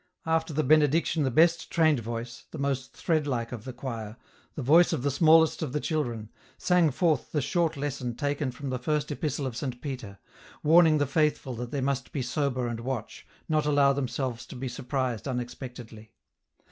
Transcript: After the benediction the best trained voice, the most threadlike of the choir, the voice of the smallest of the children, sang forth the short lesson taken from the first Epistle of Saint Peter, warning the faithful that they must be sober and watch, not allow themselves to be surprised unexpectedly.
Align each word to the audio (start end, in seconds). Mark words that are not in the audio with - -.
After 0.25 0.51
the 0.51 0.63
benediction 0.63 1.21
the 1.21 1.29
best 1.29 1.69
trained 1.69 1.99
voice, 1.99 2.45
the 2.49 2.57
most 2.57 2.93
threadlike 2.97 3.51
of 3.51 3.65
the 3.65 3.71
choir, 3.71 4.17
the 4.55 4.63
voice 4.63 4.93
of 4.93 5.03
the 5.03 5.11
smallest 5.11 5.61
of 5.61 5.73
the 5.73 5.79
children, 5.79 6.31
sang 6.57 6.89
forth 6.89 7.31
the 7.31 7.39
short 7.39 7.77
lesson 7.77 8.15
taken 8.15 8.49
from 8.49 8.71
the 8.71 8.79
first 8.79 9.11
Epistle 9.11 9.45
of 9.45 9.55
Saint 9.55 9.79
Peter, 9.79 10.17
warning 10.63 10.97
the 10.97 11.05
faithful 11.05 11.53
that 11.53 11.69
they 11.69 11.81
must 11.81 12.11
be 12.11 12.23
sober 12.23 12.65
and 12.67 12.79
watch, 12.79 13.27
not 13.47 13.67
allow 13.67 13.93
themselves 13.93 14.47
to 14.47 14.55
be 14.55 14.67
surprised 14.67 15.27
unexpectedly. 15.27 16.13